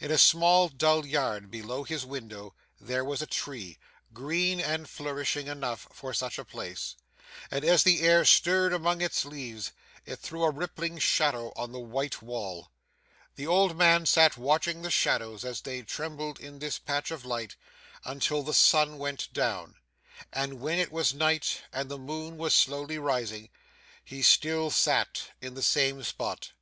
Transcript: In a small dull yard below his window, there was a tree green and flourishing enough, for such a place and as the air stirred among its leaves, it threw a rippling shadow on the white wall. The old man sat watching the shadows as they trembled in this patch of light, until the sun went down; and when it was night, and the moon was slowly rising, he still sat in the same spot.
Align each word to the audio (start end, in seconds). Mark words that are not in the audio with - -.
In 0.00 0.10
a 0.10 0.16
small 0.16 0.70
dull 0.70 1.04
yard 1.04 1.50
below 1.50 1.84
his 1.84 2.02
window, 2.02 2.54
there 2.80 3.04
was 3.04 3.20
a 3.20 3.26
tree 3.26 3.76
green 4.14 4.60
and 4.60 4.88
flourishing 4.88 5.46
enough, 5.46 5.86
for 5.92 6.14
such 6.14 6.38
a 6.38 6.44
place 6.46 6.96
and 7.50 7.62
as 7.66 7.82
the 7.82 8.00
air 8.00 8.24
stirred 8.24 8.72
among 8.72 9.02
its 9.02 9.26
leaves, 9.26 9.72
it 10.06 10.20
threw 10.20 10.42
a 10.42 10.50
rippling 10.50 10.96
shadow 10.98 11.52
on 11.54 11.72
the 11.72 11.80
white 11.80 12.22
wall. 12.22 12.70
The 13.36 13.46
old 13.46 13.76
man 13.76 14.06
sat 14.06 14.38
watching 14.38 14.80
the 14.80 14.90
shadows 14.90 15.44
as 15.44 15.60
they 15.60 15.82
trembled 15.82 16.40
in 16.40 16.60
this 16.60 16.78
patch 16.78 17.10
of 17.10 17.26
light, 17.26 17.54
until 18.06 18.42
the 18.42 18.54
sun 18.54 18.96
went 18.96 19.30
down; 19.34 19.74
and 20.32 20.62
when 20.62 20.78
it 20.78 20.90
was 20.90 21.12
night, 21.12 21.60
and 21.74 21.90
the 21.90 21.98
moon 21.98 22.38
was 22.38 22.54
slowly 22.54 22.96
rising, 22.96 23.50
he 24.02 24.22
still 24.22 24.70
sat 24.70 25.24
in 25.42 25.52
the 25.52 25.62
same 25.62 26.02
spot. 26.04 26.52